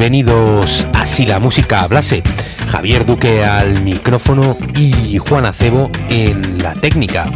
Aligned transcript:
Bienvenidos 0.00 0.86
a 0.94 1.04
Si 1.04 1.26
la 1.26 1.38
música 1.38 1.82
hablase. 1.82 2.22
Javier 2.70 3.04
Duque 3.04 3.44
al 3.44 3.82
micrófono 3.82 4.56
y 4.74 5.18
Juan 5.18 5.44
Acebo 5.44 5.90
en 6.08 6.56
la 6.62 6.72
técnica. 6.72 7.30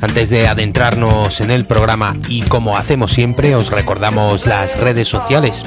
Antes 0.00 0.28
de 0.28 0.48
adentrarnos 0.48 1.40
en 1.40 1.52
el 1.52 1.64
programa 1.64 2.16
y 2.28 2.42
como 2.42 2.76
hacemos 2.76 3.12
siempre, 3.12 3.54
os 3.54 3.70
recordamos 3.70 4.46
las 4.46 4.80
redes 4.80 5.06
sociales. 5.06 5.64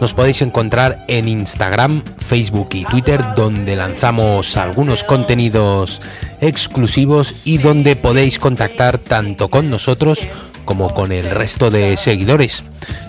Nos 0.00 0.14
podéis 0.14 0.42
encontrar 0.42 1.04
en 1.06 1.28
Instagram, 1.28 2.02
Facebook 2.26 2.70
y 2.72 2.84
Twitter, 2.86 3.22
donde 3.36 3.76
lanzamos 3.76 4.56
algunos 4.56 5.04
contenidos 5.04 6.02
exclusivos 6.40 7.46
y 7.46 7.58
donde 7.58 7.94
podéis 7.94 8.40
contactar 8.40 8.98
tanto 8.98 9.48
con 9.48 9.70
nosotros 9.70 10.26
como 10.64 10.92
con 10.94 11.12
el 11.12 11.30
resto 11.30 11.70
de 11.70 11.96
seguidores. 11.96 12.64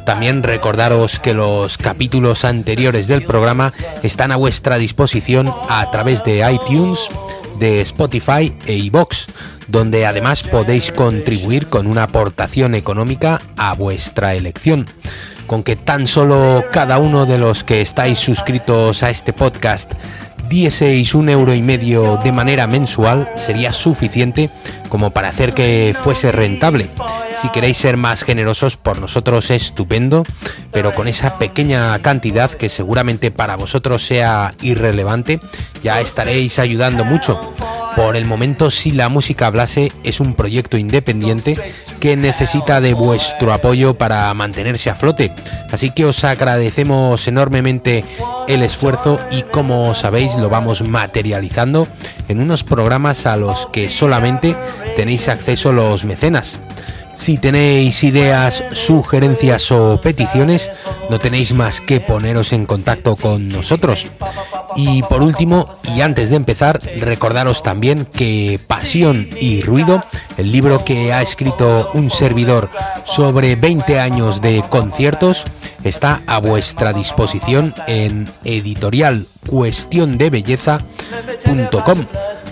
También 0.05 0.43
recordaros 0.43 1.19
que 1.19 1.33
los 1.33 1.77
capítulos 1.77 2.45
anteriores 2.45 3.07
del 3.07 3.23
programa 3.23 3.71
están 4.03 4.31
a 4.31 4.35
vuestra 4.35 4.77
disposición 4.77 5.51
a 5.69 5.89
través 5.91 6.23
de 6.23 6.49
iTunes, 6.51 7.09
de 7.59 7.81
Spotify 7.81 8.53
e 8.65 8.73
iBox, 8.75 9.27
donde 9.67 10.05
además 10.05 10.43
podéis 10.43 10.91
contribuir 10.91 11.67
con 11.67 11.87
una 11.87 12.03
aportación 12.03 12.75
económica 12.75 13.41
a 13.57 13.73
vuestra 13.73 14.35
elección. 14.35 14.85
Con 15.47 15.63
que 15.63 15.75
tan 15.75 16.07
solo 16.07 16.63
cada 16.71 16.97
uno 16.97 17.25
de 17.25 17.37
los 17.37 17.63
que 17.63 17.81
estáis 17.81 18.17
suscritos 18.19 19.03
a 19.03 19.11
este 19.11 19.31
podcast 19.31 19.93
dieseis 20.49 21.15
un 21.15 21.29
euro 21.29 21.53
y 21.53 21.61
medio 21.61 22.17
de 22.17 22.31
manera 22.31 22.67
mensual 22.67 23.29
sería 23.35 23.71
suficiente 23.71 24.49
como 24.89 25.11
para 25.11 25.29
hacer 25.29 25.53
que 25.53 25.95
fuese 25.97 26.31
rentable. 26.31 26.87
Si 27.41 27.49
queréis 27.49 27.77
ser 27.77 27.97
más 27.97 28.23
generosos, 28.23 28.77
por 28.77 28.99
nosotros 28.99 29.51
es 29.51 29.63
estupendo, 29.63 30.23
pero 30.71 30.93
con 30.95 31.07
esa 31.07 31.37
pequeña 31.37 31.99
cantidad 31.99 32.49
que 32.49 32.69
seguramente 32.69 33.29
para 33.29 33.57
vosotros 33.57 34.05
sea 34.05 34.53
irrelevante, 34.61 35.39
ya 35.83 35.99
estaréis 35.99 36.59
ayudando 36.59 37.03
mucho. 37.03 37.53
Por 37.95 38.17
el 38.17 38.25
momento, 38.25 38.71
si 38.71 38.91
la 38.91 39.07
música 39.07 39.47
hablase, 39.47 39.91
es 40.03 40.19
un 40.19 40.33
proyecto 40.33 40.77
independiente 40.77 41.57
que 42.01 42.17
necesita 42.17 42.81
de 42.81 42.93
vuestro 42.93 43.53
apoyo 43.53 43.93
para 43.93 44.33
mantenerse 44.33 44.89
a 44.89 44.95
flote. 44.95 45.31
Así 45.71 45.91
que 45.91 46.03
os 46.03 46.23
agradecemos 46.25 47.25
enormemente 47.27 48.03
el 48.47 48.63
esfuerzo 48.63 49.17
y 49.31 49.43
como 49.43 49.95
sabéis 49.95 50.35
lo 50.35 50.49
vamos 50.49 50.81
materializando 50.81 51.87
en 52.27 52.41
unos 52.41 52.65
programas 52.65 53.25
a 53.25 53.37
los 53.37 53.67
que 53.67 53.87
solamente 53.87 54.55
tenéis 54.97 55.29
acceso 55.29 55.71
los 55.71 56.03
mecenas. 56.03 56.59
Si 57.15 57.37
tenéis 57.37 58.03
ideas, 58.03 58.61
sugerencias 58.73 59.71
o 59.71 60.01
peticiones, 60.01 60.69
no 61.09 61.17
tenéis 61.17 61.53
más 61.53 61.79
que 61.79 62.01
poneros 62.01 62.51
en 62.51 62.65
contacto 62.65 63.15
con 63.15 63.47
nosotros. 63.47 64.07
Y 64.75 65.03
por 65.03 65.21
último, 65.21 65.69
y 65.95 66.01
antes 66.01 66.29
de 66.29 66.35
empezar, 66.35 66.79
recordaros 66.99 67.63
también 67.63 68.05
que 68.05 68.59
Pasión 68.67 69.29
y 69.39 69.61
Ruido, 69.61 70.03
el 70.37 70.51
libro 70.51 70.83
que 70.83 71.13
ha 71.13 71.21
escrito 71.21 71.91
un 71.93 72.11
servidor 72.11 72.69
sobre 73.05 73.55
20 73.55 73.99
años 73.99 74.41
de 74.41 74.63
conciertos, 74.69 75.45
está 75.83 76.21
a 76.27 76.39
vuestra 76.39 76.91
disposición 76.93 77.73
en 77.87 78.27
editorial 78.43 79.27
belleza.com 80.29 82.05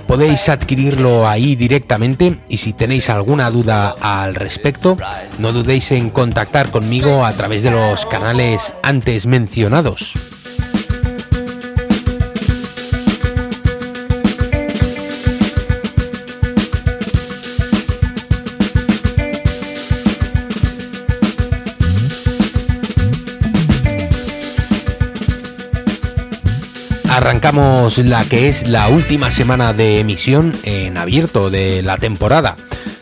podéis 0.07 0.47
adquirirlo 0.49 1.27
ahí 1.27 1.55
directamente 1.55 2.37
y 2.47 2.57
si 2.57 2.73
tenéis 2.73 3.09
alguna 3.09 3.49
duda 3.49 3.95
al 3.99 4.35
respecto, 4.35 4.97
no 5.39 5.51
dudéis 5.51 5.91
en 5.91 6.09
contactar 6.09 6.69
conmigo 6.69 7.25
a 7.25 7.31
través 7.31 7.63
de 7.63 7.71
los 7.71 8.05
canales 8.05 8.73
antes 8.83 9.25
mencionados. 9.25 10.13
Arrancamos 27.17 27.99
la 27.99 28.25
que 28.25 28.47
es 28.47 28.67
la 28.67 28.87
última 28.87 29.29
semana 29.29 29.71
de 29.71 29.99
emisión 29.99 30.51
en 30.63 30.97
abierto 30.97 31.51
de 31.51 31.83
la 31.83 31.97
temporada. 31.97 32.55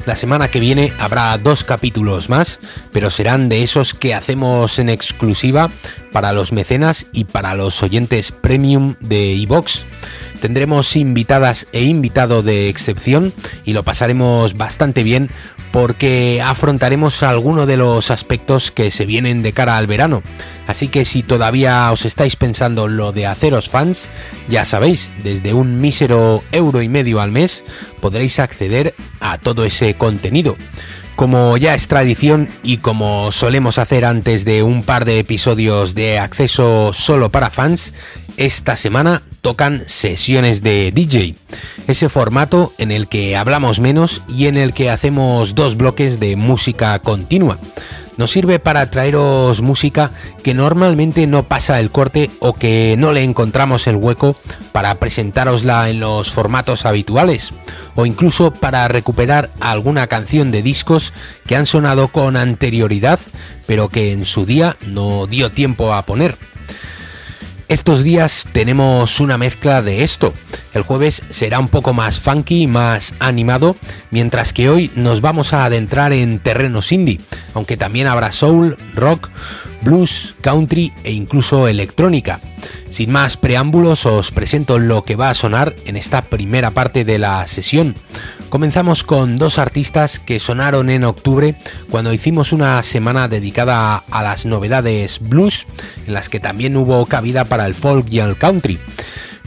La 0.05 0.17
semana 0.17 0.49
que 0.49 0.59
viene 0.59 0.91
habrá 0.99 1.37
dos 1.37 1.63
capítulos 1.63 2.27
más, 2.27 2.59
pero 2.91 3.09
serán 3.09 3.47
de 3.47 3.63
esos 3.63 3.93
que 3.93 4.13
hacemos 4.13 4.79
en 4.79 4.89
exclusiva 4.89 5.71
para 6.11 6.33
los 6.33 6.51
mecenas 6.51 7.05
y 7.13 7.23
para 7.23 7.55
los 7.55 7.81
oyentes 7.83 8.33
premium 8.33 8.95
de 8.99 9.31
iVox. 9.33 9.85
Tendremos 10.41 10.95
invitadas 10.95 11.67
e 11.71 11.83
invitado 11.83 12.41
de 12.41 12.67
excepción 12.67 13.31
y 13.63 13.73
lo 13.73 13.83
pasaremos 13.83 14.57
bastante 14.57 15.03
bien 15.03 15.29
porque 15.71 16.41
afrontaremos 16.43 17.21
algunos 17.21 17.67
de 17.67 17.77
los 17.77 18.09
aspectos 18.09 18.71
que 18.71 18.89
se 18.89 19.05
vienen 19.05 19.43
de 19.43 19.53
cara 19.53 19.77
al 19.77 19.87
verano. 19.87 20.23
Así 20.67 20.87
que 20.87 21.05
si 21.05 21.21
todavía 21.21 21.91
os 21.91 22.05
estáis 22.05 22.35
pensando 22.35 22.87
lo 22.87 23.11
de 23.11 23.27
haceros 23.27 23.69
fans, 23.69 24.09
ya 24.49 24.65
sabéis, 24.65 25.11
desde 25.23 25.53
un 25.53 25.79
mísero 25.79 26.43
euro 26.51 26.81
y 26.81 26.89
medio 26.89 27.21
al 27.21 27.31
mes 27.31 27.63
podréis 28.01 28.39
acceder 28.39 28.95
a 29.19 29.37
todo 29.37 29.63
ese 29.63 29.93
contenido. 29.93 30.57
Como 31.15 31.57
ya 31.57 31.75
es 31.75 31.87
tradición 31.87 32.49
y 32.63 32.77
como 32.77 33.31
solemos 33.31 33.77
hacer 33.77 34.05
antes 34.05 34.43
de 34.43 34.63
un 34.63 34.83
par 34.83 35.05
de 35.05 35.19
episodios 35.19 35.93
de 35.93 36.17
acceso 36.17 36.93
solo 36.93 37.29
para 37.29 37.49
fans, 37.49 37.93
esta 38.37 38.75
semana 38.75 39.21
tocan 39.41 39.83
sesiones 39.87 40.63
de 40.63 40.91
DJ, 40.91 41.35
ese 41.87 42.09
formato 42.09 42.73
en 42.77 42.91
el 42.91 43.07
que 43.07 43.35
hablamos 43.35 43.79
menos 43.79 44.21
y 44.27 44.47
en 44.47 44.57
el 44.57 44.73
que 44.73 44.89
hacemos 44.89 45.53
dos 45.55 45.77
bloques 45.77 46.19
de 46.19 46.35
música 46.35 46.97
continua. 46.99 47.59
Nos 48.21 48.29
sirve 48.29 48.59
para 48.59 48.91
traeros 48.91 49.61
música 49.61 50.11
que 50.43 50.53
normalmente 50.53 51.25
no 51.25 51.41
pasa 51.41 51.79
el 51.79 51.89
corte 51.89 52.29
o 52.37 52.53
que 52.53 52.93
no 52.95 53.13
le 53.13 53.23
encontramos 53.23 53.87
el 53.87 53.95
hueco 53.95 54.35
para 54.71 54.93
presentárosla 54.99 55.89
en 55.89 56.01
los 56.01 56.29
formatos 56.29 56.85
habituales 56.85 57.51
o 57.95 58.05
incluso 58.05 58.51
para 58.51 58.87
recuperar 58.87 59.49
alguna 59.59 60.05
canción 60.05 60.51
de 60.51 60.61
discos 60.61 61.13
que 61.47 61.55
han 61.55 61.65
sonado 61.65 62.09
con 62.09 62.37
anterioridad 62.37 63.19
pero 63.65 63.89
que 63.89 64.11
en 64.11 64.27
su 64.27 64.45
día 64.45 64.77
no 64.85 65.25
dio 65.25 65.51
tiempo 65.51 65.91
a 65.91 66.05
poner. 66.05 66.37
Estos 67.71 68.03
días 68.03 68.47
tenemos 68.51 69.21
una 69.21 69.37
mezcla 69.37 69.81
de 69.81 70.03
esto. 70.03 70.33
El 70.73 70.81
jueves 70.81 71.23
será 71.29 71.57
un 71.57 71.69
poco 71.69 71.93
más 71.93 72.19
funky, 72.19 72.67
más 72.67 73.13
animado, 73.19 73.77
mientras 74.09 74.51
que 74.51 74.69
hoy 74.69 74.91
nos 74.95 75.21
vamos 75.21 75.53
a 75.53 75.63
adentrar 75.63 76.11
en 76.11 76.39
terrenos 76.39 76.91
indie, 76.91 77.21
aunque 77.53 77.77
también 77.77 78.07
habrá 78.07 78.33
soul, 78.33 78.75
rock, 78.93 79.29
blues, 79.83 80.35
country 80.41 80.91
e 81.05 81.13
incluso 81.13 81.69
electrónica. 81.69 82.41
Sin 82.89 83.09
más 83.09 83.37
preámbulos 83.37 84.05
os 84.05 84.31
presento 84.31 84.77
lo 84.77 85.05
que 85.05 85.15
va 85.15 85.29
a 85.29 85.33
sonar 85.33 85.73
en 85.85 85.95
esta 85.95 86.23
primera 86.23 86.71
parte 86.71 87.05
de 87.05 87.19
la 87.19 87.47
sesión. 87.47 87.95
Comenzamos 88.51 89.05
con 89.05 89.37
dos 89.37 89.57
artistas 89.57 90.19
que 90.19 90.37
sonaron 90.41 90.89
en 90.89 91.05
octubre 91.05 91.55
cuando 91.89 92.11
hicimos 92.11 92.51
una 92.51 92.83
semana 92.83 93.29
dedicada 93.29 94.03
a 94.11 94.21
las 94.23 94.45
novedades 94.45 95.21
blues, 95.21 95.65
en 96.05 96.13
las 96.13 96.27
que 96.27 96.41
también 96.41 96.75
hubo 96.75 97.05
cabida 97.05 97.45
para 97.45 97.65
el 97.65 97.73
folk 97.73 98.07
y 98.11 98.19
el 98.19 98.35
country. 98.35 98.77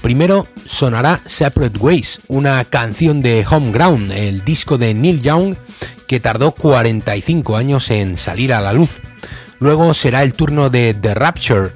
Primero 0.01 0.49
sonará 0.65 1.21
Separate 1.27 1.79
Ways, 1.79 2.23
una 2.29 2.65
canción 2.65 3.21
de 3.21 3.45
Homeground, 3.47 4.11
el 4.11 4.43
disco 4.43 4.79
de 4.79 4.95
Neil 4.95 5.21
Young 5.21 5.55
que 6.07 6.19
tardó 6.19 6.53
45 6.53 7.59
años 7.59 7.91
en 7.91 8.17
salir 8.17 8.55
a 8.55 8.63
la 8.63 8.73
luz. 8.73 9.03
Luego 9.59 9.93
será 9.93 10.23
el 10.23 10.33
turno 10.33 10.71
de 10.71 10.95
The 10.95 11.13
Rapture, 11.13 11.73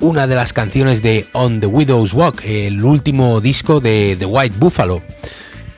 una 0.00 0.26
de 0.26 0.34
las 0.34 0.52
canciones 0.52 1.00
de 1.00 1.28
On 1.32 1.60
the 1.60 1.66
Widow's 1.66 2.12
Walk, 2.12 2.42
el 2.44 2.84
último 2.84 3.40
disco 3.40 3.78
de 3.78 4.16
The 4.18 4.26
White 4.26 4.56
Buffalo. 4.58 5.00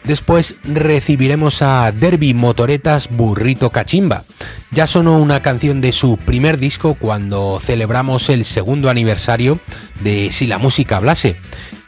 Después 0.04 0.56
recibiremos 0.64 1.62
a 1.62 1.90
Derby 1.90 2.34
Motoretas 2.34 3.08
Burrito 3.08 3.70
Cachimba. 3.70 4.24
Ya 4.70 4.86
sonó 4.86 5.18
una 5.18 5.40
canción 5.40 5.80
de 5.80 5.92
su 5.92 6.18
primer 6.18 6.58
disco 6.58 6.94
cuando 6.94 7.58
celebramos 7.58 8.28
el 8.28 8.44
segundo 8.44 8.90
aniversario 8.90 9.60
de 10.00 10.30
Si 10.30 10.46
la 10.46 10.58
música 10.58 10.98
hablase. 10.98 11.36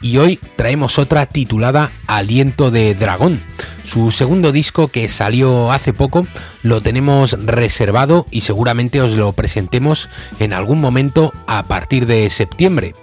Y 0.01 0.17
hoy 0.17 0.39
traemos 0.55 0.97
otra 0.97 1.27
titulada 1.27 1.91
Aliento 2.07 2.71
de 2.71 2.95
Dragón. 2.95 3.39
Su 3.83 4.09
segundo 4.09 4.51
disco 4.51 4.87
que 4.87 5.09
salió 5.09 5.71
hace 5.71 5.93
poco 5.93 6.25
lo 6.63 6.81
tenemos 6.81 7.33
reservado 7.45 8.25
y 8.31 8.41
seguramente 8.41 8.99
os 8.99 9.13
lo 9.13 9.31
presentemos 9.33 10.09
en 10.39 10.53
algún 10.53 10.81
momento 10.81 11.33
a 11.45 11.63
partir 11.63 12.07
de 12.07 12.29
septiembre. 12.31 12.95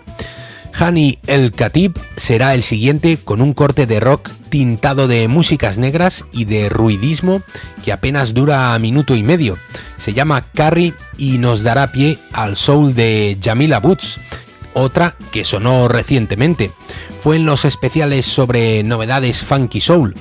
Hani 0.76 1.18
El 1.26 1.52
Khatib 1.52 1.98
será 2.16 2.54
el 2.54 2.62
siguiente 2.62 3.16
con 3.16 3.40
un 3.40 3.54
corte 3.54 3.86
de 3.86 4.00
rock 4.00 4.30
tintado 4.48 5.06
de 5.06 5.28
músicas 5.28 5.78
negras 5.78 6.24
y 6.32 6.46
de 6.46 6.68
ruidismo 6.68 7.42
que 7.84 7.92
apenas 7.92 8.34
dura 8.34 8.76
minuto 8.80 9.14
y 9.14 9.22
medio. 9.22 9.56
Se 9.96 10.12
llama 10.12 10.44
Carrie 10.52 10.94
y 11.16 11.38
nos 11.38 11.62
dará 11.62 11.92
pie 11.92 12.18
al 12.32 12.56
soul 12.56 12.94
de 12.94 13.38
Jamila 13.42 13.78
Boots, 13.78 14.18
otra 14.74 15.16
que 15.30 15.44
sonó 15.44 15.86
recientemente. 15.88 16.72
Fue 17.20 17.36
en 17.36 17.46
los 17.46 17.64
especiales 17.64 18.26
sobre 18.26 18.82
novedades 18.82 19.42
Funky 19.42 19.80
Soul. 19.80 20.14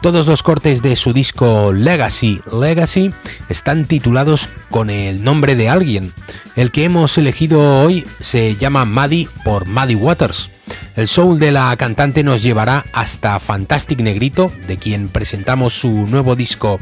Todos 0.00 0.26
los 0.26 0.42
cortes 0.42 0.80
de 0.80 0.96
su 0.96 1.12
disco 1.12 1.74
Legacy 1.74 2.40
Legacy 2.50 3.12
están 3.50 3.84
titulados 3.84 4.48
con 4.70 4.88
el 4.88 5.22
nombre 5.22 5.56
de 5.56 5.68
alguien. 5.68 6.14
El 6.56 6.70
que 6.70 6.84
hemos 6.84 7.18
elegido 7.18 7.82
hoy 7.82 8.06
se 8.18 8.56
llama 8.56 8.86
Maddie 8.86 9.28
por 9.44 9.66
Maddie 9.66 9.96
Waters. 9.96 10.50
El 10.96 11.08
soul 11.08 11.38
de 11.38 11.52
la 11.52 11.74
cantante 11.76 12.22
nos 12.24 12.42
llevará 12.42 12.84
hasta 12.92 13.38
Fantastic 13.38 14.00
Negrito, 14.00 14.52
de 14.66 14.76
quien 14.76 15.08
presentamos 15.08 15.72
su 15.78 15.88
nuevo 15.88 16.34
disco 16.36 16.80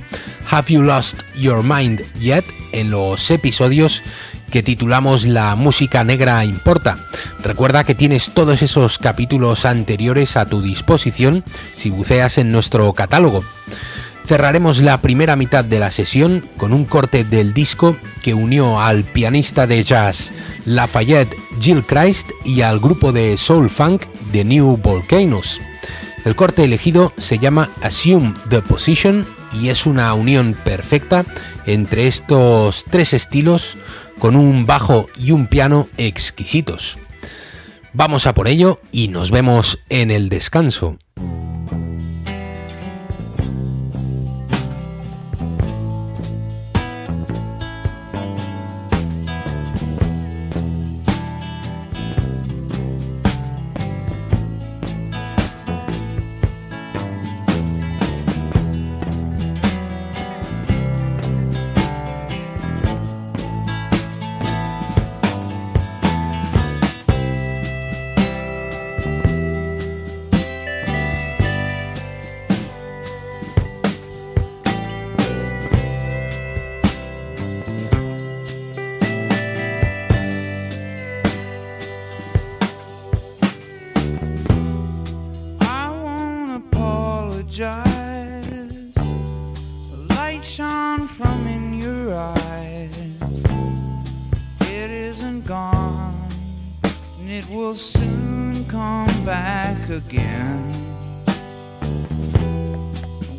Have 0.50 0.72
You 0.72 0.82
Lost 0.82 1.20
Your 1.37 1.62
Mind 1.62 2.02
Yet 2.19 2.44
en 2.72 2.90
los 2.90 3.31
episodios 3.31 4.02
que 4.50 4.62
titulamos 4.62 5.26
La 5.26 5.55
música 5.56 6.05
negra 6.05 6.44
importa. 6.44 6.99
Recuerda 7.43 7.84
que 7.84 7.94
tienes 7.94 8.31
todos 8.32 8.62
esos 8.62 8.99
capítulos 8.99 9.64
anteriores 9.64 10.37
a 10.37 10.46
tu 10.46 10.62
disposición 10.62 11.44
si 11.75 11.90
buceas 11.90 12.38
en 12.38 12.50
nuestro 12.50 12.93
catálogo. 12.94 13.44
Cerraremos 14.29 14.83
la 14.83 15.01
primera 15.01 15.37
mitad 15.37 15.65
de 15.65 15.79
la 15.79 15.91
sesión 15.91 16.45
con 16.59 16.75
un 16.75 16.85
corte 16.85 17.25
del 17.25 17.55
disco 17.55 17.97
que 18.23 18.35
unió 18.35 18.79
al 18.79 19.05
pianista 19.05 19.67
de 19.67 19.83
jazz 19.83 20.33
Lafayette 20.67 21.35
Jill 21.59 21.83
Christ 21.83 22.29
y 22.45 22.61
al 22.61 22.79
grupo 22.79 23.11
de 23.11 23.39
soul 23.39 23.71
funk 23.71 24.05
The 24.31 24.45
New 24.45 24.77
Volcanoes. 24.83 25.63
El 26.27 26.37
corte 26.37 26.65
elegido 26.65 27.15
se 27.17 27.39
llama 27.39 27.71
Assume 27.81 28.35
the 28.51 28.61
Position 28.61 29.25
y 29.55 29.71
es 29.71 29.87
una 29.87 30.13
unión 30.13 30.55
perfecta 30.63 31.25
entre 31.65 32.07
estos 32.07 32.85
tres 32.91 33.15
estilos 33.15 33.79
con 34.19 34.37
un 34.37 34.67
bajo 34.67 35.09
y 35.17 35.31
un 35.31 35.47
piano 35.47 35.89
exquisitos. 35.97 36.99
Vamos 37.95 38.27
a 38.27 38.35
por 38.35 38.47
ello 38.47 38.79
y 38.93 39.09
nos 39.09 39.31
vemos 39.31 39.79
en 39.89 40.11
el 40.11 40.29
descanso. 40.29 40.99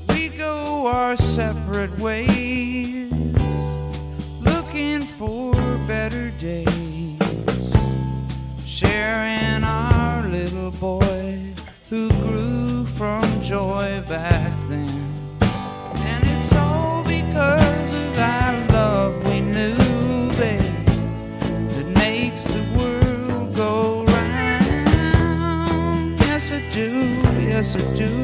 We 0.09 0.29
go 0.29 0.87
our 0.87 1.15
separate 1.15 1.97
ways, 1.99 3.11
looking 4.41 5.01
for 5.01 5.53
better 5.87 6.31
days, 6.31 7.75
sharing 8.65 9.63
our 9.63 10.23
little 10.27 10.71
boy 10.71 11.39
who 11.89 12.09
grew 12.09 12.85
from 12.85 13.23
joy 13.41 14.03
back. 14.07 14.48
listen 27.75 27.95
to 27.95 28.18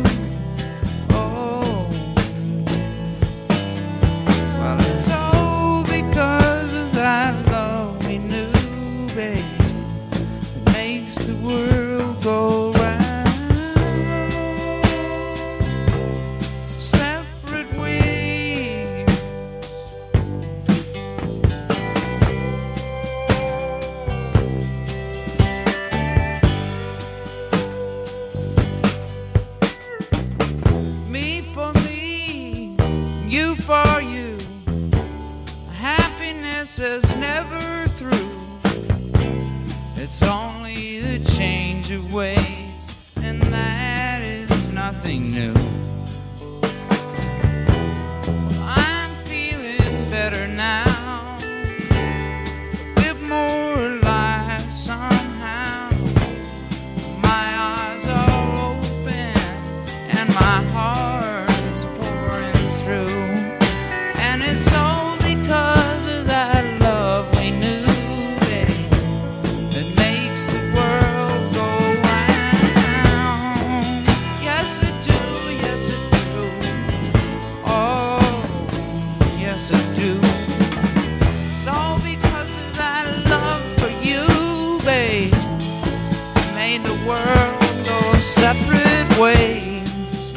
separate 88.54 89.20
ways, 89.20 90.32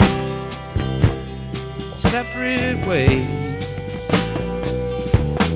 separate 1.94 2.86
ways. 2.86 3.28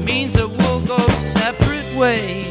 Means 0.04 0.34
that 0.34 0.48
we'll 0.58 0.84
go 0.84 0.98
separate 1.14 1.96
ways. 1.96 2.41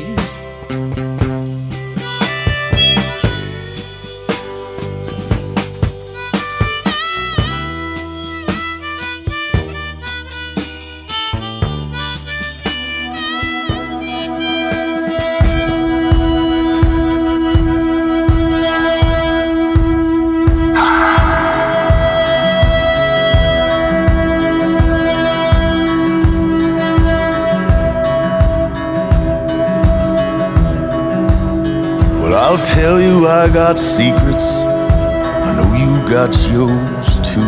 I 33.51 33.53
got 33.53 33.77
secrets, 33.77 34.63
I 34.63 35.51
know 35.57 35.75
you 35.75 36.09
got 36.09 36.33
yours 36.53 37.19
too. 37.19 37.43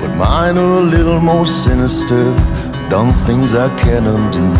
But 0.00 0.16
mine 0.16 0.58
are 0.58 0.78
a 0.78 0.80
little 0.80 1.20
more 1.20 1.46
sinister, 1.46 2.24
done 2.90 3.14
things 3.24 3.54
I 3.54 3.68
can't 3.78 4.04
undo. 4.04 4.52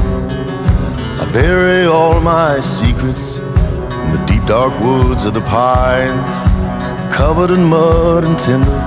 I 1.21 1.29
bury 1.33 1.85
all 1.87 2.21
my 2.21 2.61
secrets 2.61 3.39
in 3.39 4.13
the 4.15 4.23
deep 4.25 4.47
dark 4.47 4.73
woods 4.79 5.25
of 5.25 5.35
the 5.35 5.41
pines, 5.41 6.33
covered 7.13 7.51
in 7.51 7.65
mud 7.65 8.23
and 8.23 8.39
timber. 8.39 8.81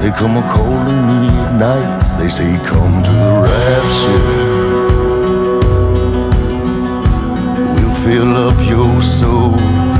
They 0.00 0.12
come 0.12 0.38
a 0.38 0.42
calling 0.48 1.02
me 1.08 1.28
at 1.44 1.58
night. 1.58 2.18
They 2.18 2.30
say, 2.30 2.56
Come 2.64 3.02
to 3.02 3.10
the 3.10 3.32
rapture. 3.44 4.24
We'll 7.74 7.96
fill 7.96 8.34
up 8.34 8.56
your 8.66 9.02
soul. 9.02 9.91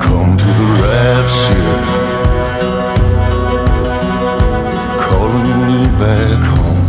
Come 0.00 0.36
to 0.36 0.48
the 0.60 0.68
rapture. 0.82 1.78
Calling 5.04 5.60
me 5.68 5.80
back 6.02 6.40
home. 6.52 6.88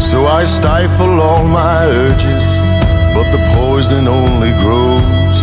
So 0.00 0.26
I 0.26 0.44
stifle 0.44 1.20
all 1.20 1.44
my 1.44 1.84
urges, 1.86 2.46
but 3.14 3.26
the 3.34 3.40
poison 3.56 4.08
only 4.08 4.52
grows. 4.62 5.40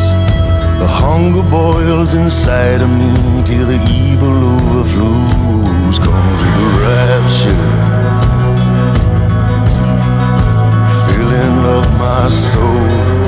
The 0.81 0.87
hunger 0.87 1.43
boils 1.49 2.13
inside 2.13 2.81
of 2.81 2.89
me 2.89 3.13
till 3.43 3.65
the 3.65 3.79
evil 3.89 4.37
overflows. 4.55 5.97
Come 5.99 6.37
to 6.43 6.49
the 6.59 6.67
rapture, 6.85 7.67
filling 11.05 11.59
up 11.77 11.87
my 12.17 12.29
soul. 12.29 13.26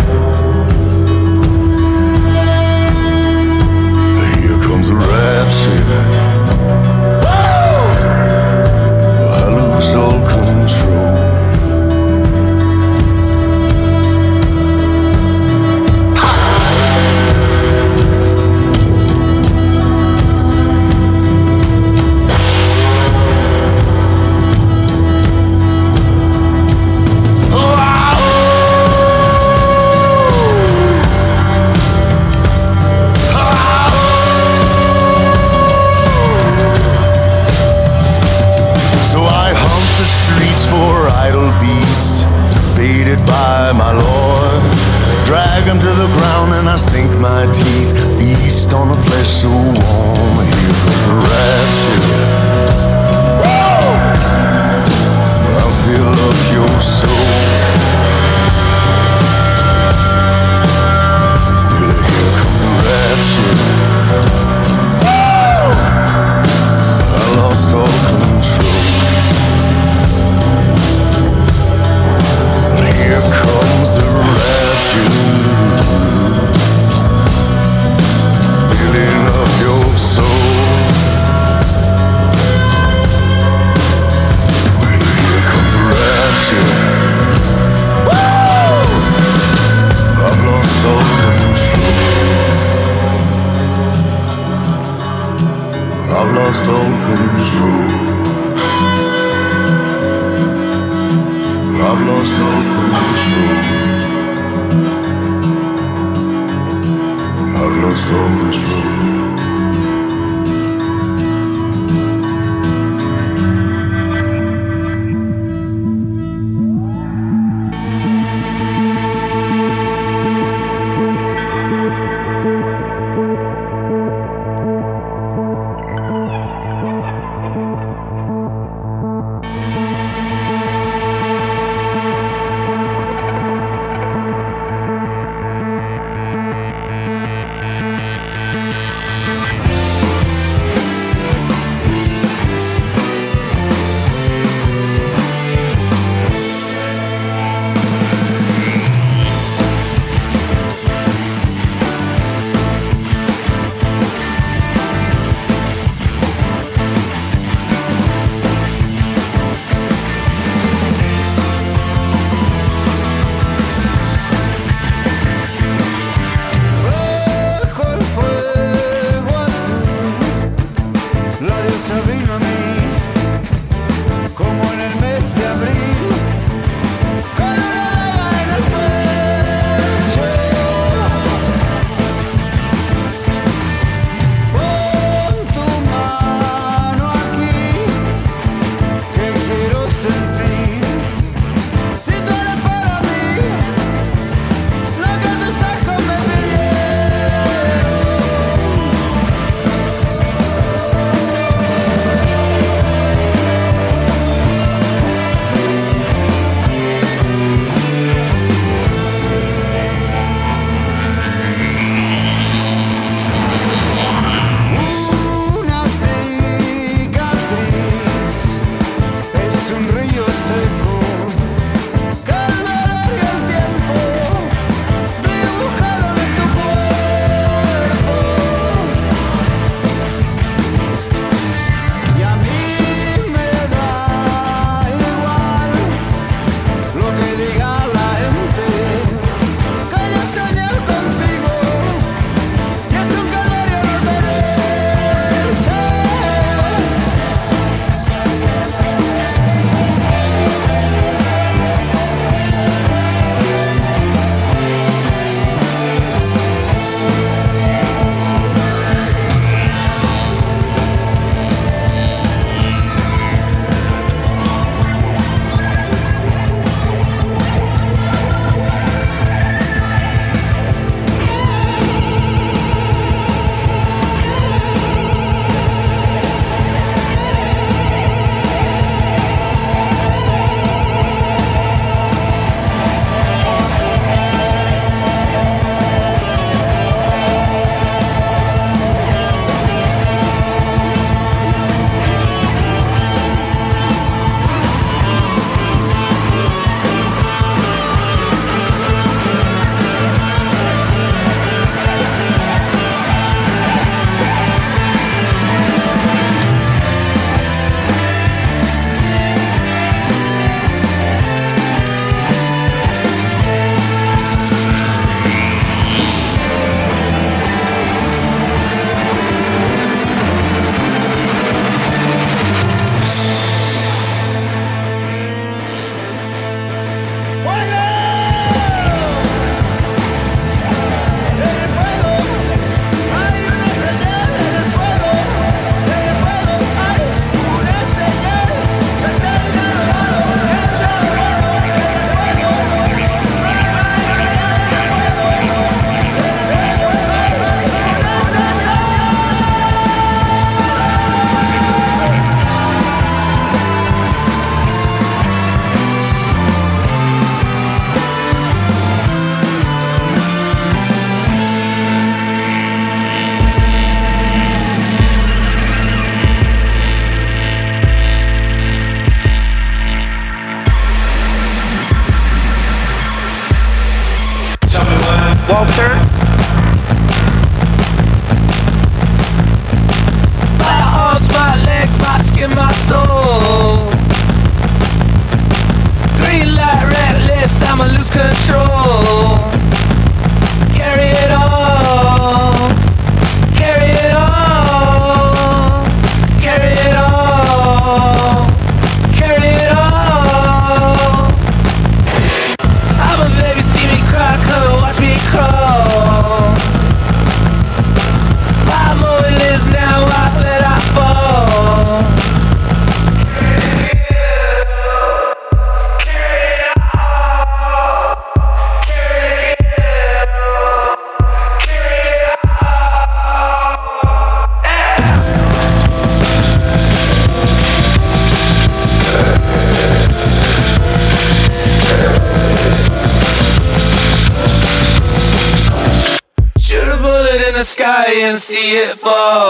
can 438.29 438.37
see 438.37 438.77
it 438.77 438.95
fall. 438.95 439.48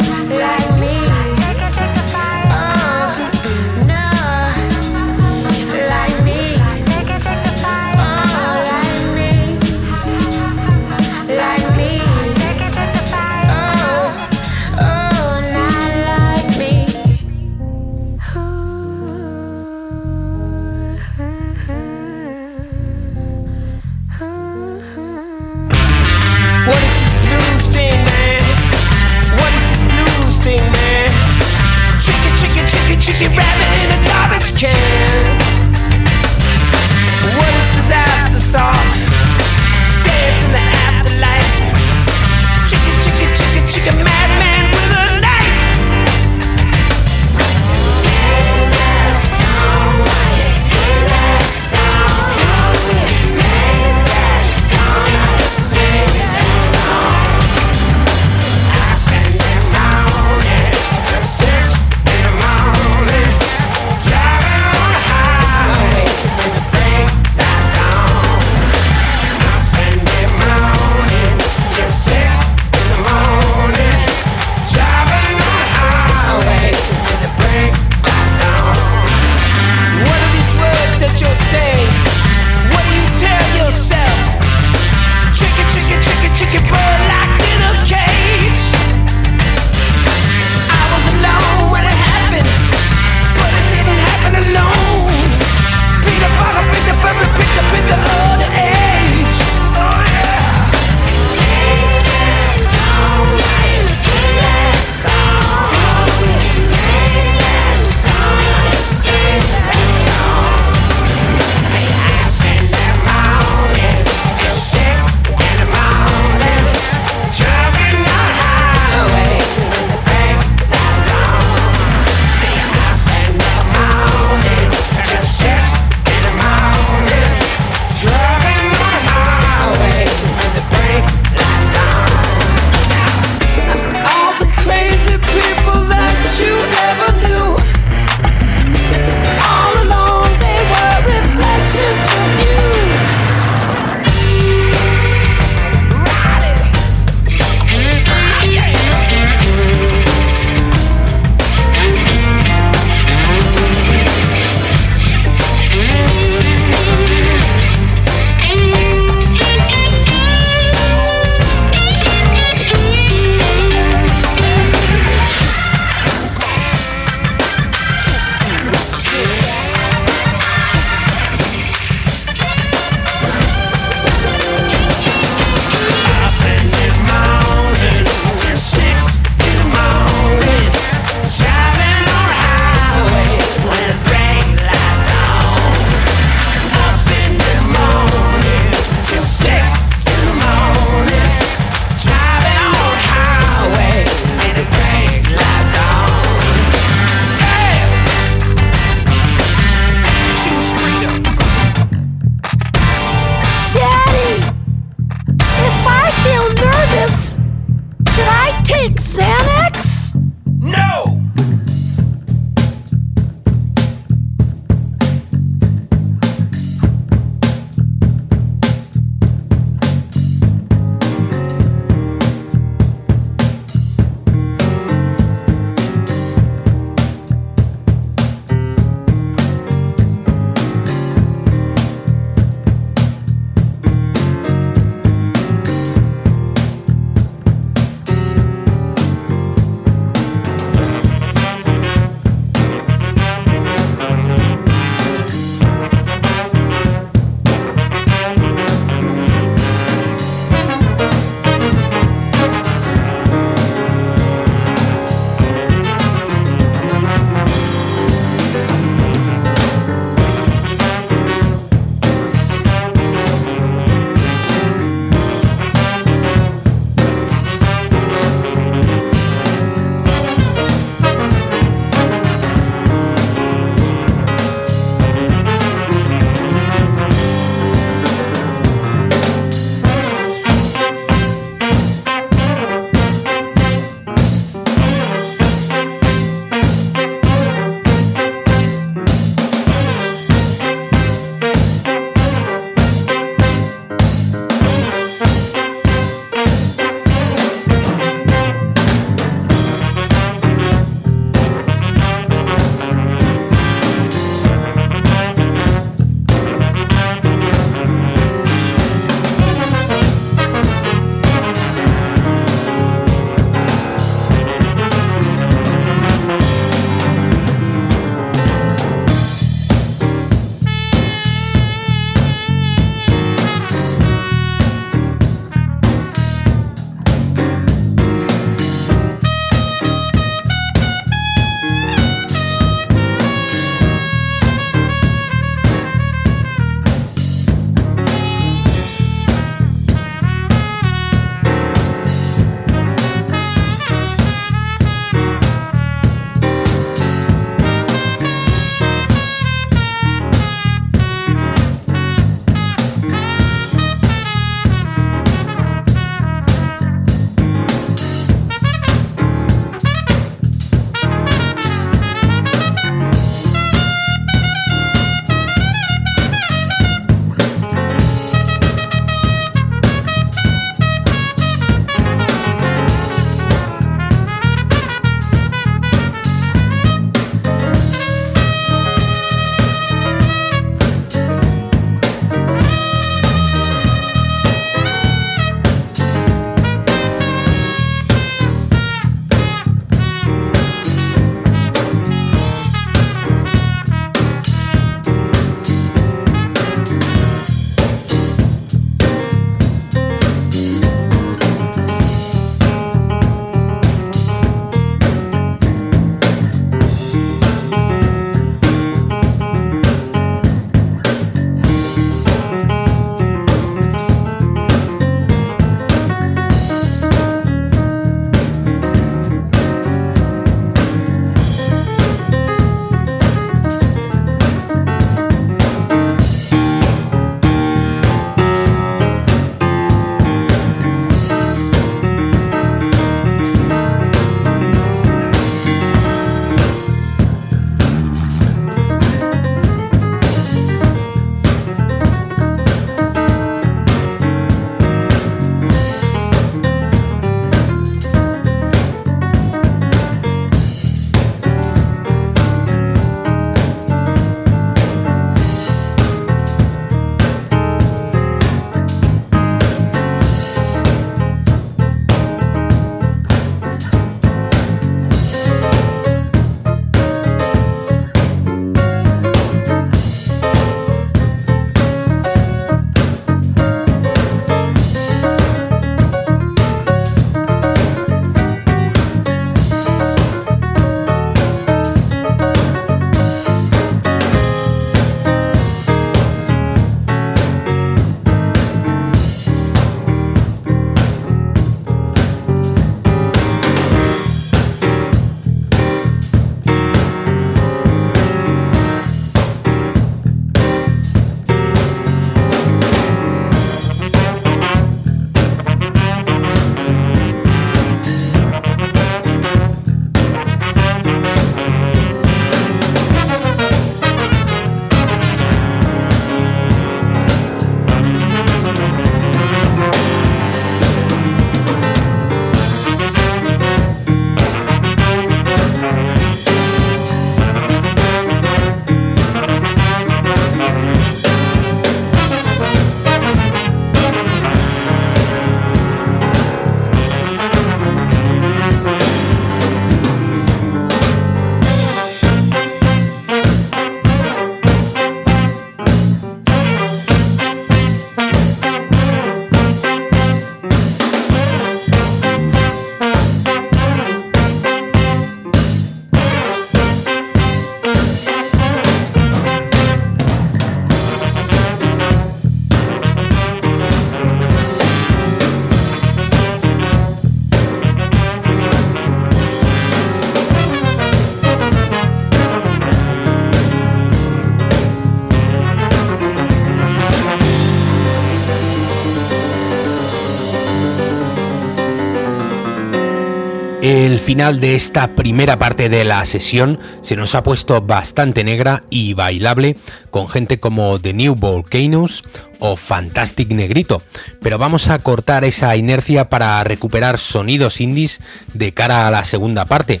Final 584.38 584.60
de 584.60 584.76
esta 584.76 585.16
primera 585.16 585.58
parte 585.58 585.88
de 585.88 586.04
la 586.04 586.24
sesión 586.24 586.78
se 587.02 587.16
nos 587.16 587.34
ha 587.34 587.42
puesto 587.42 587.80
bastante 587.82 588.44
negra 588.44 588.82
y 588.88 589.14
bailable 589.14 589.76
con 590.12 590.28
gente 590.28 590.60
como 590.60 591.00
The 591.00 591.12
New 591.12 591.34
Volcanoes 591.34 592.22
o 592.60 592.76
Fantastic 592.76 593.50
Negrito, 593.50 594.00
pero 594.40 594.56
vamos 594.56 594.90
a 594.90 595.00
cortar 595.00 595.42
esa 595.42 595.74
inercia 595.74 596.28
para 596.28 596.62
recuperar 596.62 597.18
sonidos 597.18 597.80
indies 597.80 598.20
de 598.54 598.72
cara 598.72 599.08
a 599.08 599.10
la 599.10 599.24
segunda 599.24 599.64
parte. 599.64 600.00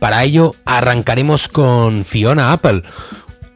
Para 0.00 0.24
ello 0.24 0.56
arrancaremos 0.64 1.46
con 1.46 2.04
Fiona 2.04 2.52
Apple 2.52 2.82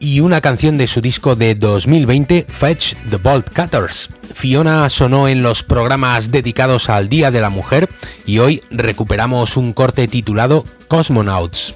y 0.03 0.19
una 0.19 0.41
canción 0.41 0.77
de 0.77 0.87
su 0.87 0.99
disco 0.99 1.37
de 1.37 1.55
2020, 1.55 2.45
Fetch 2.49 2.95
the 3.09 3.15
Bolt 3.15 3.49
Cutters. 3.55 4.09
Fiona 4.33 4.89
sonó 4.89 5.29
en 5.29 5.43
los 5.43 5.63
programas 5.63 6.29
dedicados 6.29 6.89
al 6.89 7.07
Día 7.07 7.31
de 7.31 7.39
la 7.39 7.49
Mujer 7.49 7.87
y 8.25 8.39
hoy 8.39 8.61
recuperamos 8.69 9.55
un 9.55 9.71
corte 9.71 10.09
titulado 10.09 10.65
Cosmonauts. 10.89 11.75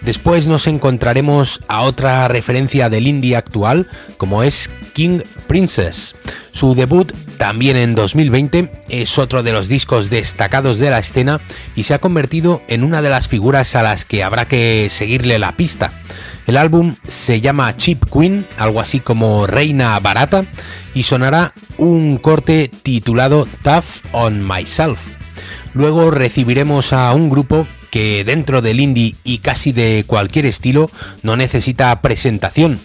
Después 0.00 0.48
nos 0.48 0.66
encontraremos 0.66 1.60
a 1.68 1.82
otra 1.82 2.26
referencia 2.26 2.90
del 2.90 3.06
indie 3.06 3.36
actual 3.36 3.86
como 4.16 4.42
es 4.42 4.70
King 4.92 5.20
Princess. 5.48 6.14
Su 6.52 6.74
debut 6.74 7.12
también 7.38 7.76
en 7.76 7.94
2020 7.94 8.70
es 8.88 9.18
otro 9.18 9.42
de 9.42 9.52
los 9.52 9.68
discos 9.68 10.10
destacados 10.10 10.78
de 10.78 10.90
la 10.90 10.98
escena 10.98 11.40
y 11.74 11.84
se 11.84 11.94
ha 11.94 11.98
convertido 11.98 12.62
en 12.68 12.84
una 12.84 13.02
de 13.02 13.10
las 13.10 13.26
figuras 13.26 13.74
a 13.74 13.82
las 13.82 14.04
que 14.04 14.22
habrá 14.22 14.46
que 14.46 14.88
seguirle 14.90 15.38
la 15.38 15.56
pista. 15.56 15.90
El 16.46 16.56
álbum 16.56 16.96
se 17.06 17.40
llama 17.40 17.76
Cheap 17.76 18.10
Queen, 18.10 18.46
algo 18.58 18.80
así 18.80 19.00
como 19.00 19.46
Reina 19.46 19.98
Barata, 20.00 20.44
y 20.94 21.02
sonará 21.02 21.52
un 21.76 22.18
corte 22.18 22.70
titulado 22.82 23.46
Tough 23.62 23.84
on 24.12 24.46
Myself. 24.46 25.08
Luego 25.74 26.10
recibiremos 26.10 26.92
a 26.92 27.12
un 27.14 27.30
grupo 27.30 27.66
que 27.90 28.24
dentro 28.24 28.62
del 28.62 28.80
indie 28.80 29.16
y 29.24 29.38
casi 29.38 29.72
de 29.72 30.04
cualquier 30.06 30.46
estilo 30.46 30.90
no 31.22 31.36
necesita 31.36 32.00
presentación. 32.00 32.80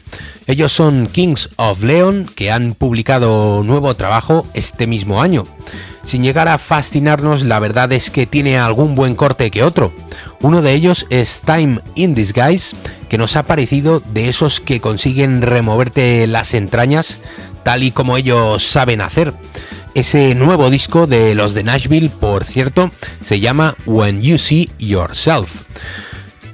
Ellos 0.47 0.71
son 0.71 1.07
Kings 1.07 1.49
of 1.55 1.83
Leon, 1.83 2.29
que 2.35 2.51
han 2.51 2.73
publicado 2.73 3.63
nuevo 3.63 3.95
trabajo 3.95 4.45
este 4.53 4.87
mismo 4.87 5.21
año. 5.21 5.45
Sin 6.03 6.21
llegar 6.21 6.49
a 6.49 6.57
fascinarnos, 6.57 7.43
la 7.43 7.59
verdad 7.59 7.91
es 7.93 8.11
que 8.11 8.25
tiene 8.25 8.57
algún 8.57 8.93
buen 8.93 9.15
corte 9.15 9.51
que 9.51 9.63
otro. 9.63 9.93
Uno 10.41 10.61
de 10.61 10.73
ellos 10.73 11.05
es 11.09 11.41
Time 11.45 11.79
in 11.95 12.13
Disguise, 12.13 12.75
que 13.07 13.17
nos 13.17 13.37
ha 13.37 13.43
parecido 13.43 14.01
de 14.01 14.27
esos 14.27 14.59
que 14.59 14.81
consiguen 14.81 15.41
removerte 15.41 16.27
las 16.27 16.53
entrañas 16.53 17.21
tal 17.63 17.83
y 17.83 17.91
como 17.91 18.17
ellos 18.17 18.63
saben 18.63 19.01
hacer. 19.01 19.33
Ese 19.95 20.33
nuevo 20.33 20.71
disco 20.71 21.05
de 21.05 21.35
los 21.35 21.53
de 21.53 21.63
Nashville, 21.63 22.09
por 22.09 22.45
cierto, 22.45 22.89
se 23.21 23.39
llama 23.39 23.75
When 23.85 24.23
You 24.23 24.39
See 24.39 24.71
Yourself. 24.79 25.63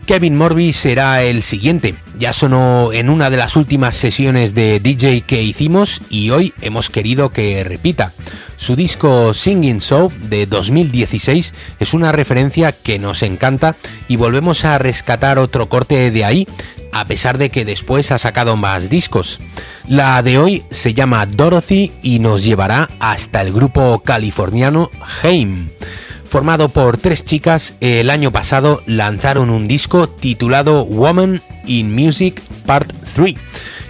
Kevin 0.09 0.37
Morby 0.37 0.73
será 0.73 1.21
el 1.21 1.43
siguiente. 1.43 1.93
Ya 2.17 2.33
sonó 2.33 2.91
en 2.91 3.11
una 3.11 3.29
de 3.29 3.37
las 3.37 3.55
últimas 3.55 3.93
sesiones 3.93 4.55
de 4.55 4.79
DJ 4.79 5.21
que 5.21 5.43
hicimos 5.43 6.01
y 6.09 6.31
hoy 6.31 6.51
hemos 6.61 6.89
querido 6.89 7.29
que 7.29 7.63
repita. 7.63 8.11
Su 8.57 8.75
disco 8.75 9.35
Singing 9.35 9.81
Show 9.81 10.11
de 10.23 10.47
2016 10.47 11.53
es 11.79 11.93
una 11.93 12.11
referencia 12.11 12.71
que 12.71 12.97
nos 12.97 13.21
encanta 13.21 13.75
y 14.07 14.15
volvemos 14.15 14.65
a 14.65 14.79
rescatar 14.79 15.37
otro 15.37 15.69
corte 15.69 16.09
de 16.09 16.25
ahí, 16.25 16.47
a 16.91 17.05
pesar 17.05 17.37
de 17.37 17.51
que 17.51 17.63
después 17.63 18.11
ha 18.11 18.17
sacado 18.17 18.57
más 18.57 18.89
discos. 18.89 19.39
La 19.87 20.23
de 20.23 20.39
hoy 20.39 20.63
se 20.71 20.95
llama 20.95 21.27
Dorothy 21.27 21.91
y 22.01 22.17
nos 22.17 22.43
llevará 22.43 22.89
hasta 22.99 23.43
el 23.43 23.53
grupo 23.53 23.99
californiano 23.99 24.89
Haim. 25.21 25.69
Formado 26.29 26.69
por 26.69 26.99
tres 26.99 27.25
chicas, 27.25 27.73
el 27.79 28.11
año 28.11 28.31
pasado 28.31 28.83
lanzaron 28.85 29.49
un 29.49 29.67
disco 29.67 30.07
titulado 30.07 30.85
Woman 30.85 31.41
in 31.65 31.91
Music 31.91 32.43
Part 32.67 32.93
3, 33.15 33.33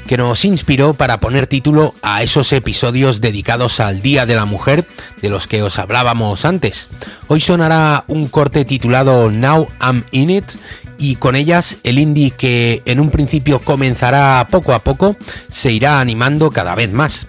que 0.08 0.16
nos 0.16 0.46
inspiró 0.46 0.94
para 0.94 1.20
poner 1.20 1.48
título 1.48 1.94
a 2.02 2.24
esos 2.24 2.54
episodios 2.54 3.20
dedicados 3.20 3.82
al 3.82 4.02
Día 4.02 4.26
de 4.26 4.36
la 4.36 4.46
Mujer 4.46 4.86
de 5.22 5.28
los 5.28 5.48
que 5.48 5.62
os 5.64 5.80
hablábamos 5.80 6.46
antes. 6.46 6.88
Hoy 7.28 7.42
sonará 7.42 8.06
un 8.08 8.30
corte 8.30 8.64
titulado 8.64 9.30
Now 9.30 9.68
I'm 9.82 10.06
In 10.12 10.30
It 10.30 10.54
y 10.98 11.18
con 11.18 11.36
ellas 11.36 11.78
el 11.84 12.00
indie 12.00 12.32
que 12.32 12.82
en 12.86 13.02
un 13.02 13.10
principio 13.10 13.60
comenzará 13.60 14.48
poco 14.50 14.74
a 14.74 14.80
poco 14.80 15.18
se 15.50 15.74
irá 15.74 16.00
animando 16.00 16.52
cada 16.52 16.74
vez 16.74 16.90
más. 16.90 17.28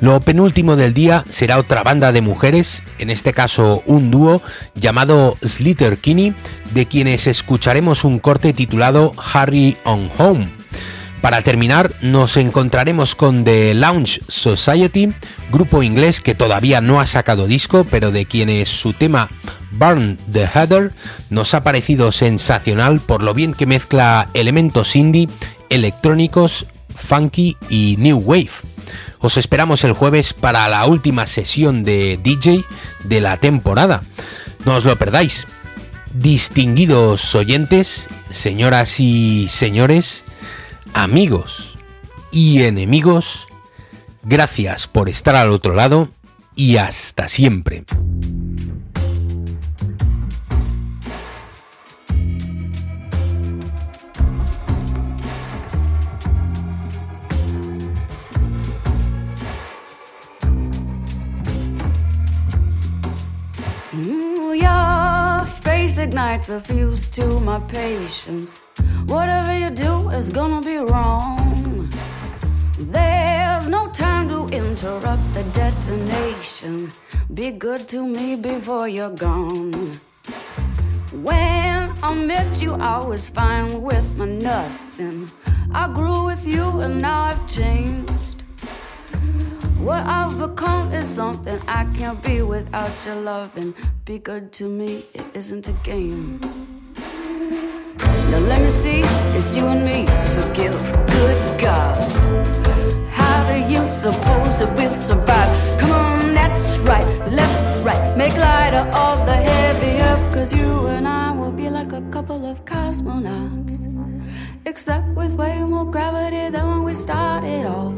Lo 0.00 0.18
penúltimo 0.20 0.76
del 0.76 0.94
día 0.94 1.24
será 1.28 1.58
otra 1.58 1.82
banda 1.82 2.10
de 2.10 2.22
mujeres, 2.22 2.82
en 2.98 3.10
este 3.10 3.34
caso 3.34 3.82
un 3.84 4.10
dúo 4.10 4.42
llamado 4.74 5.36
Slitter 5.44 5.98
Kinney, 5.98 6.34
de 6.72 6.86
quienes 6.86 7.26
escucharemos 7.26 8.04
un 8.04 8.18
corte 8.18 8.54
titulado 8.54 9.12
Harry 9.32 9.76
on 9.84 10.10
Home. 10.16 10.48
Para 11.20 11.42
terminar, 11.42 11.92
nos 12.00 12.38
encontraremos 12.38 13.14
con 13.14 13.44
The 13.44 13.74
Lounge 13.74 14.22
Society, 14.26 15.12
grupo 15.52 15.82
inglés 15.82 16.22
que 16.22 16.34
todavía 16.34 16.80
no 16.80 16.98
ha 16.98 17.04
sacado 17.04 17.46
disco, 17.46 17.84
pero 17.84 18.10
de 18.10 18.24
quienes 18.24 18.70
su 18.70 18.94
tema 18.94 19.28
Burn 19.70 20.18
the 20.32 20.48
Heather 20.52 20.92
nos 21.28 21.52
ha 21.52 21.62
parecido 21.62 22.10
sensacional 22.10 23.00
por 23.00 23.22
lo 23.22 23.34
bien 23.34 23.52
que 23.52 23.66
mezcla 23.66 24.30
elementos 24.32 24.96
indie, 24.96 25.28
electrónicos, 25.68 26.66
funky 26.94 27.58
y 27.68 27.96
new 27.98 28.16
wave. 28.16 28.50
Os 29.20 29.36
esperamos 29.36 29.84
el 29.84 29.92
jueves 29.92 30.32
para 30.32 30.66
la 30.68 30.86
última 30.86 31.26
sesión 31.26 31.84
de 31.84 32.18
DJ 32.22 32.64
de 33.04 33.20
la 33.20 33.36
temporada. 33.36 34.02
No 34.64 34.76
os 34.76 34.84
lo 34.84 34.96
perdáis. 34.96 35.46
Distinguidos 36.14 37.34
oyentes, 37.34 38.08
señoras 38.30 38.98
y 38.98 39.46
señores, 39.48 40.24
amigos 40.94 41.78
y 42.32 42.62
enemigos, 42.62 43.46
gracias 44.22 44.86
por 44.88 45.08
estar 45.08 45.36
al 45.36 45.50
otro 45.50 45.74
lado 45.74 46.08
y 46.56 46.78
hasta 46.78 47.28
siempre. 47.28 47.84
Ignites 66.00 66.48
a 66.48 66.58
fuse 66.58 67.08
to 67.08 67.26
my 67.40 67.60
patience. 67.60 68.58
Whatever 69.06 69.56
you 69.56 69.70
do 69.70 70.08
is 70.10 70.30
gonna 70.30 70.62
be 70.62 70.78
wrong. 70.78 71.88
There's 72.78 73.68
no 73.68 73.88
time 73.88 74.28
to 74.28 74.48
interrupt 74.48 75.34
the 75.34 75.44
detonation. 75.52 76.90
Be 77.34 77.50
good 77.50 77.86
to 77.88 78.02
me 78.02 78.36
before 78.36 78.88
you're 78.88 79.16
gone. 79.28 80.00
When 81.12 81.92
I 82.02 82.14
met 82.14 82.62
you, 82.62 82.72
I 82.74 83.04
was 83.04 83.28
fine 83.28 83.82
with 83.82 84.16
my 84.16 84.26
nothing. 84.26 85.30
I 85.74 85.92
grew 85.92 86.24
with 86.24 86.46
you 86.46 86.80
and 86.80 87.00
now 87.00 87.24
I've 87.30 87.46
changed. 87.46 88.29
What 89.80 90.04
I've 90.04 90.38
become 90.38 90.92
is 90.92 91.08
something 91.08 91.58
I 91.66 91.84
can't 91.96 92.22
be 92.22 92.42
without 92.42 93.06
your 93.06 93.16
loving. 93.16 93.74
Be 94.04 94.18
good 94.18 94.52
to 94.52 94.68
me, 94.68 95.02
it 95.14 95.24
isn't 95.32 95.68
a 95.68 95.72
game. 95.82 96.38
Now 98.30 98.40
let 98.40 98.60
me 98.60 98.68
see, 98.68 99.00
it's 99.34 99.56
you 99.56 99.64
and 99.66 99.82
me. 99.82 100.04
Forgive, 100.36 100.76
good 101.06 101.60
God. 101.60 101.96
How 103.08 103.36
do 103.50 103.72
you 103.72 103.80
suppose 103.88 104.58
that 104.60 104.70
we'll 104.76 104.92
survive? 104.92 105.80
Come 105.80 105.92
on, 105.92 106.34
that's 106.34 106.78
right, 106.80 107.06
left, 107.32 107.84
right. 107.84 108.16
Make 108.18 108.36
lighter 108.36 108.76
of 108.76 108.94
all 108.94 109.24
the 109.24 109.32
heavier, 109.32 110.14
cause 110.30 110.52
you 110.52 110.88
and 110.88 111.08
I 111.08 111.32
will 111.32 111.52
be 111.52 111.70
like 111.70 111.92
a 111.92 112.02
couple 112.10 112.44
of 112.44 112.66
cosmonauts. 112.66 113.88
Except 114.66 115.08
with 115.16 115.36
way 115.36 115.62
more 115.64 115.90
gravity 115.90 116.50
than 116.50 116.68
when 116.68 116.82
we 116.84 116.92
started 116.92 117.64
off. 117.64 117.94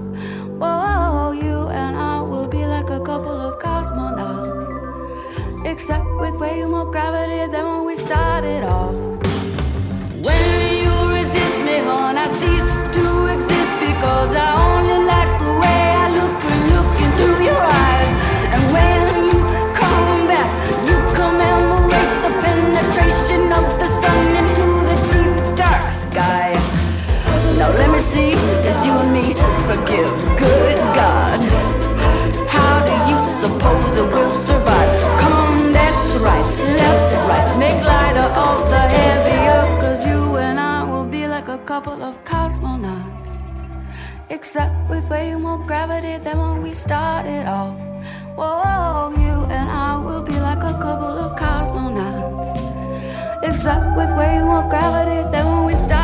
Whoa, 0.60 1.32
you 1.32 1.68
and 1.68 1.96
I 1.96 2.20
will 2.20 2.46
be 2.46 2.64
like 2.64 2.88
a 2.88 3.00
couple 3.00 3.34
of 3.34 3.58
cosmonauts. 3.58 4.66
Except 5.66 6.06
with 6.20 6.38
way 6.40 6.64
more 6.64 6.90
gravity 6.90 7.50
than 7.50 7.66
when 7.66 7.84
we 7.84 7.94
started 7.96 8.62
off. 8.62 9.31
couple 41.82 42.04
of 42.04 42.22
cosmonauts. 42.22 43.42
Except 44.30 44.72
with 44.88 45.10
way 45.10 45.34
more 45.34 45.58
gravity 45.66 46.16
than 46.22 46.38
when 46.38 46.62
we 46.62 46.70
started 46.70 47.44
off. 47.48 47.76
Whoa, 48.36 49.10
you 49.18 49.36
and 49.50 49.68
I 49.68 49.96
will 49.96 50.22
be 50.22 50.38
like 50.38 50.62
a 50.62 50.78
couple 50.78 51.18
of 51.24 51.36
cosmonauts. 51.36 52.50
Except 53.42 53.96
with 53.96 54.16
way 54.16 54.38
more 54.44 54.62
gravity 54.70 55.28
than 55.32 55.44
when 55.44 55.64
we 55.64 55.74
started 55.74 56.01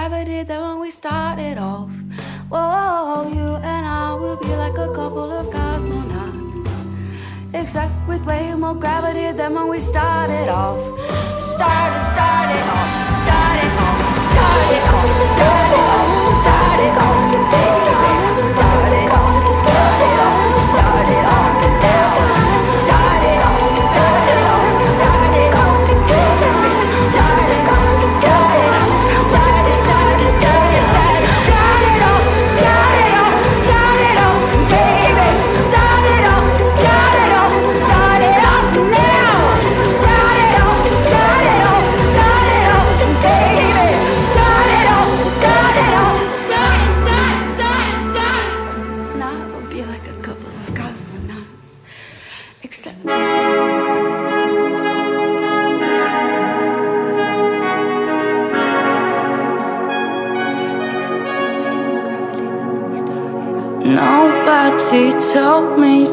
gravity 0.00 0.42
than 0.44 0.60
when 0.62 0.80
we 0.80 0.90
started 0.90 1.58
off. 1.58 1.92
Whoa, 2.48 3.28
you 3.28 3.48
and 3.72 3.84
I 3.86 4.14
will 4.14 4.36
be 4.36 4.48
like 4.56 4.78
a 4.78 4.90
couple 4.94 5.30
of 5.30 5.46
cosmonauts. 5.48 6.60
Except 7.52 7.92
with 8.08 8.24
way 8.24 8.54
more 8.54 8.74
gravity 8.74 9.30
than 9.36 9.52
when 9.52 9.68
we 9.68 9.78
started 9.78 10.48
off. 10.48 10.80
Started, 11.38 12.02
started 12.12 12.64
off, 12.78 12.92
started 13.22 13.72
off, 13.86 14.16
started 14.26 14.84
off, 14.96 15.10
started 15.34 15.84
off, 15.92 16.40
started 16.40 16.94
off, 16.96 17.20
started 17.52 18.24
off. 18.24 18.29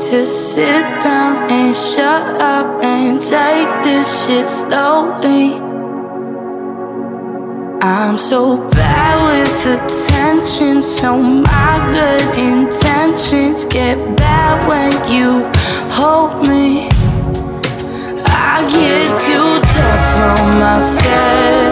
to 0.10 0.26
sit 0.26 0.84
down 1.02 1.52
and 1.52 1.76
shut 1.76 2.40
up 2.40 2.82
and 2.82 3.20
take 3.20 3.84
this 3.84 4.26
shit 4.26 4.46
slowly. 4.46 5.56
I'm 7.82 8.18
so 8.18 8.70
bad 8.70 9.20
with 9.28 9.66
attention, 9.66 10.82
so 10.82 11.22
my 11.22 11.86
good 11.92 12.22
intentions 12.38 13.66
get 13.66 13.98
bad 14.16 14.66
when 14.70 14.94
you 15.12 15.44
hold 15.92 16.48
me. 16.48 16.88
I 18.28 18.64
get 18.72 19.10
too 19.28 19.60
tough 19.76 20.40
on 20.40 20.60
myself. 20.60 21.67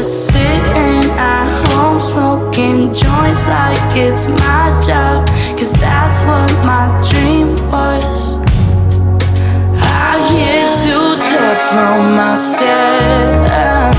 just 0.00 0.28
sitting 0.32 1.10
at 1.18 1.46
home 1.74 2.00
smoking 2.00 2.90
joints 2.90 3.46
like 3.46 3.76
it's 3.94 4.30
my 4.30 4.80
job. 4.80 5.28
Cause 5.58 5.74
that's 5.74 6.24
what 6.24 6.50
my 6.64 6.88
dream 7.10 7.48
was. 7.70 8.38
I 9.82 10.16
get 10.32 10.74
too 10.84 11.20
tough 11.30 11.76
on 11.76 12.16
myself. 12.16 13.89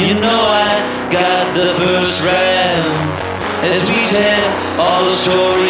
You 0.00 0.14
know 0.14 0.42
I 0.48 1.08
got 1.12 1.54
the 1.54 1.74
first 1.76 2.24
round 2.24 3.20
as 3.68 3.84
we 3.90 4.02
tell 4.08 4.80
all 4.80 5.04
the 5.04 5.10
stories. 5.10 5.69